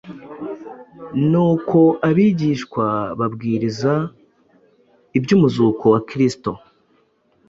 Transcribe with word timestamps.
Nuko 1.29 1.79
abigishwa 2.09 2.85
babwiriza 3.19 3.93
iby’umuzuko 5.17 5.83
wa 5.93 6.01
Kristo. 6.09 6.51